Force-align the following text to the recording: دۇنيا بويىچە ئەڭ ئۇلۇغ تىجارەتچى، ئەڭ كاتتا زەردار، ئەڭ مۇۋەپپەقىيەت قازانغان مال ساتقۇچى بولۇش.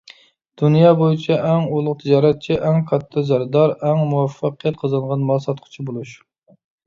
دۇنيا 0.59 0.93
بويىچە 1.01 1.35
ئەڭ 1.49 1.67
ئۇلۇغ 1.75 1.95
تىجارەتچى، 2.03 2.57
ئەڭ 2.69 2.79
كاتتا 2.91 3.23
زەردار، 3.31 3.75
ئەڭ 3.89 4.01
مۇۋەپپەقىيەت 4.13 4.81
قازانغان 4.85 5.29
مال 5.31 5.45
ساتقۇچى 5.47 5.89
بولۇش. 5.91 6.15